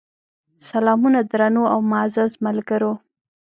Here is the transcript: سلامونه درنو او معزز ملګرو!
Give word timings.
سلامونه 0.69 1.19
درنو 1.31 1.63
او 1.73 1.79
معزز 1.91 2.31
ملګرو! 2.45 2.91